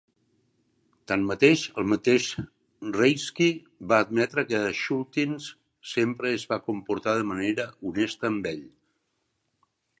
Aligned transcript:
Tanmateix, 1.09 1.65
el 1.81 1.85
mateix 1.91 2.29
Reiske 2.95 3.49
va 3.93 4.01
admetre 4.07 4.45
que 4.53 4.63
Schultens 4.81 5.51
sempre 5.93 6.35
es 6.41 6.49
va 6.55 6.61
comportar 6.73 7.17
de 7.23 7.31
manera 7.37 7.71
honesta 7.93 8.33
amb 8.35 8.53
ell. 8.57 8.69